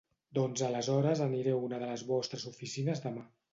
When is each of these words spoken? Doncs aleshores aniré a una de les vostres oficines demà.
Doncs 0.37 0.63
aleshores 0.67 1.21
aniré 1.27 1.53
a 1.57 1.61
una 1.69 1.81
de 1.85 1.91
les 1.93 2.07
vostres 2.15 2.49
oficines 2.55 3.07
demà. 3.07 3.31